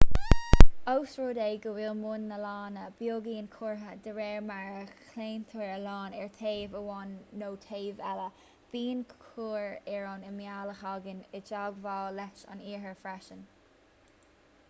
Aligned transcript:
ós 0.91 1.11
rud 1.23 1.39
é 1.47 1.49
go 1.65 1.73
bhfuil 1.73 1.97
bun 2.05 2.23
na 2.29 2.37
lainne 2.43 2.85
beagáinín 3.01 3.49
cuartha 3.55 3.91
dé 4.07 4.13
réir 4.15 4.39
mar 4.47 4.71
a 4.77 4.79
chlaontar 5.01 5.67
an 5.75 5.85
lann 5.89 6.17
ar 6.23 6.31
thaobh 6.39 6.79
amháin 6.79 7.13
nó 7.43 7.51
taobh 7.67 8.03
eile 8.13 8.25
bíonn 8.73 9.05
cuar 9.13 9.69
ar 9.99 10.11
an 10.15 10.27
imeall 10.33 10.73
a 10.75 10.77
thagann 10.83 11.23
i 11.27 11.43
dteagmháil 11.53 12.21
leis 12.23 12.49
an 12.57 12.67
oighear 12.71 12.99
freisin 13.05 13.49